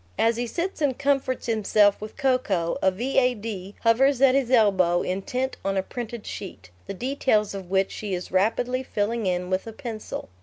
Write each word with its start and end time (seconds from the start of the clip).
As 0.17 0.35
he 0.37 0.47
sits 0.47 0.81
and 0.81 0.97
comforts 0.97 1.45
himself 1.45 2.01
with 2.01 2.17
cocoa, 2.17 2.75
a 2.81 2.89
"V.A.D." 2.89 3.75
hovers 3.81 4.19
at 4.19 4.33
his 4.33 4.49
elbow, 4.49 5.03
intent 5.03 5.57
on 5.63 5.77
a 5.77 5.83
printed 5.83 6.25
sheet, 6.25 6.71
the 6.87 6.95
details 6.95 7.53
of 7.53 7.69
which 7.69 7.91
she 7.91 8.15
is 8.15 8.31
rapidly 8.31 8.81
filling 8.81 9.27
in 9.27 9.51
with 9.51 9.67
a 9.67 9.73
pencil. 9.73 10.29